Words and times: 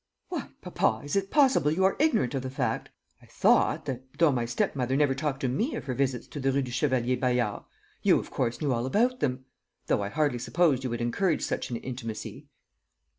"What, 0.29 0.49
papa! 0.63 1.01
is 1.05 1.15
it 1.15 1.29
possible 1.29 1.69
you 1.69 1.83
are 1.85 1.95
ignorant 1.99 2.33
of 2.33 2.41
the 2.41 2.49
fact? 2.49 2.89
I 3.21 3.27
thought 3.27 3.85
that, 3.85 4.01
though 4.17 4.31
my 4.31 4.45
stepmother 4.45 4.95
never 4.95 5.13
talked 5.13 5.41
to 5.41 5.47
me 5.47 5.75
of 5.75 5.83
her 5.85 5.93
visits 5.93 6.25
to 6.29 6.39
the 6.39 6.51
Rue 6.51 6.63
du 6.63 6.71
Chevalier 6.71 7.15
Bayard, 7.17 7.65
you 8.01 8.17
of 8.17 8.31
course 8.31 8.61
knew 8.61 8.73
all 8.73 8.87
about 8.87 9.19
them. 9.19 9.45
Though 9.85 10.01
I 10.01 10.09
hardly 10.09 10.39
supposed 10.39 10.83
you 10.83 10.89
would 10.89 11.01
encourage 11.01 11.43
such 11.43 11.69
an 11.69 11.75
intimacy." 11.77 12.47